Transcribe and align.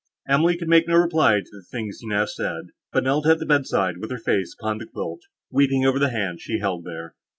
Emily 0.27 0.57
could 0.57 0.67
make 0.67 0.87
no 0.87 0.95
reply 0.95 1.41
to 1.41 1.49
anything 1.77 1.91
he 1.99 2.07
now 2.07 2.25
said, 2.25 2.69
but 2.91 3.03
knelt 3.03 3.27
at 3.27 3.37
the 3.37 3.45
bedside, 3.45 3.97
with 3.99 4.09
her 4.09 4.17
face 4.17 4.55
upon 4.59 4.79
the 4.79 4.87
quilt, 4.87 5.21
weeping 5.51 5.85
over 5.85 5.99
the 5.99 6.09
hand 6.09 6.41
she 6.41 6.57
held 6.57 6.85
there. 6.85 7.13